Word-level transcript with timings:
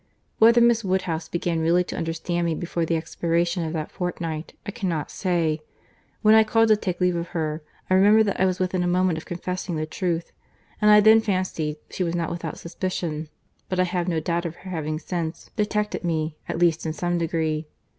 —Whether 0.39 0.61
Miss 0.61 0.83
Woodhouse 0.83 1.29
began 1.29 1.59
really 1.59 1.83
to 1.83 1.95
understand 1.95 2.45
me 2.45 2.55
before 2.55 2.87
the 2.87 2.95
expiration 2.97 3.63
of 3.63 3.71
that 3.73 3.91
fortnight, 3.91 4.55
I 4.65 4.71
cannot 4.71 5.11
say;—when 5.11 6.33
I 6.33 6.43
called 6.43 6.69
to 6.69 6.75
take 6.75 6.99
leave 6.99 7.15
of 7.15 7.27
her, 7.37 7.61
I 7.87 7.93
remember 7.93 8.23
that 8.23 8.39
I 8.39 8.47
was 8.47 8.57
within 8.57 8.81
a 8.81 8.87
moment 8.87 9.19
of 9.19 9.25
confessing 9.27 9.75
the 9.75 9.85
truth, 9.85 10.31
and 10.81 10.89
I 10.89 11.01
then 11.01 11.21
fancied 11.21 11.75
she 11.91 12.03
was 12.03 12.15
not 12.15 12.31
without 12.31 12.57
suspicion; 12.57 13.29
but 13.69 13.79
I 13.79 13.83
have 13.83 14.07
no 14.07 14.19
doubt 14.19 14.47
of 14.47 14.55
her 14.55 14.71
having 14.71 14.97
since 14.97 15.51
detected 15.55 16.03
me, 16.03 16.35
at 16.49 16.57
least 16.57 16.83
in 16.83 16.93
some 16.93 17.19
degree. 17.19 17.67